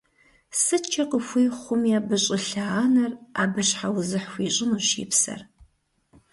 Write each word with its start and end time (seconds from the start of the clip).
СыткӀэ 0.61 1.03
къыхуей 1.09 1.49
хъуми 1.59 1.91
абы 1.99 2.17
щӀылъэ– 2.23 2.65
анэр 2.83 3.11
абы 3.41 3.61
щхьэузыхь 3.67 4.27
хуищӀынущ 4.31 4.87
и 5.03 5.05
псэр. 5.09 5.41